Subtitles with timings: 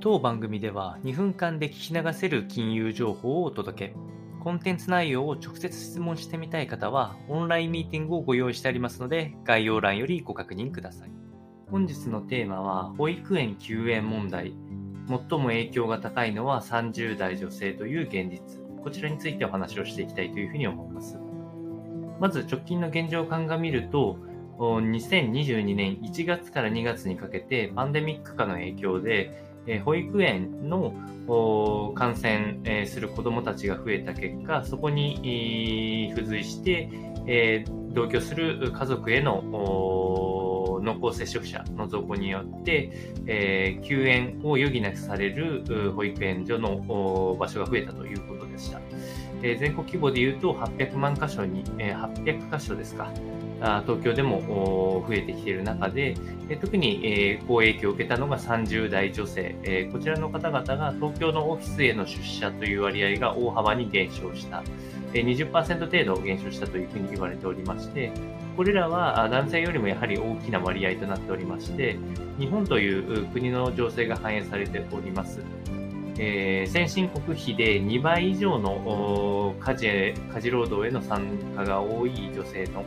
[0.00, 3.94] 当番組では2分間で聞き流せる金融情報をお届け。
[4.38, 11.10] コンテンツ内容を直接質問してみたい方は、オンラインミーティングをご用意してありますので、概要欄よりご確認ください。
[11.68, 14.54] 本日のテーマは、保育園休園問題。
[15.08, 18.62] 最も影響が高いのは30代女性という現実。
[18.84, 21.18] こちらについてお話をしていきたいというふうに思います。
[22.20, 24.16] まず直近の現状を鑑みると、
[24.58, 29.47] 2022年1月から2月にかけてパンデミック化の影響で
[29.84, 30.94] 保育園の
[31.94, 39.42] 感染する子どもたちが増えた結果、そこに付随して、同居する家族への
[40.82, 42.90] 濃厚接触者の増加によって、
[43.26, 48.37] え休園を余儀なくされる保育園所の場所が増えたということで。
[49.42, 53.10] え全国規模でいうと800万箇所に、え800箇所ですか、
[53.86, 56.16] 東京でも増えてきている中で、
[56.60, 64.62] 特に好影響を受けたのが30代女性、こちらの方々が東京のオフィスへの出社という割合が大幅に減少した、
[65.12, 68.12] 20%程度減少したというふうに言われておりまして、
[68.56, 71.96] これらは男性よりもやはり大きな割合となっておりまして、
[72.38, 75.40] 日本という国の情勢が反映されております。
[76.20, 82.84] えー、先進国比で2倍以上の家事家事労働への参加が多い女性の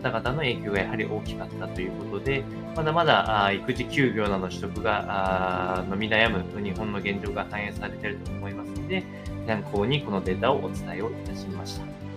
[0.00, 2.44] 方々の影響がやはり大きかったということで、
[2.76, 9.02] まだまだ育児休業などの取得が伸び悩む日本の現状が反映されていると思いますので、
[9.46, 12.07] 参考にこのデータをお伝えをいたしました。